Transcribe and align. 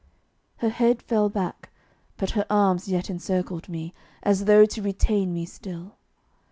Her 0.57 0.69
head 0.69 0.99
fell 1.03 1.29
back, 1.29 1.69
but 2.17 2.31
her 2.31 2.47
arms 2.49 2.87
yet 2.87 3.07
encircled 3.07 3.69
me, 3.69 3.93
as 4.23 4.45
though 4.45 4.65
to 4.65 4.81
retain 4.81 5.31
me 5.31 5.45
still. 5.45 5.95